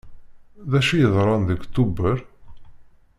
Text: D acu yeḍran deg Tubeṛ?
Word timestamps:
D 0.71 0.73
acu 0.79 0.95
yeḍran 0.97 1.41
deg 1.49 1.61
Tubeṛ? 1.73 2.17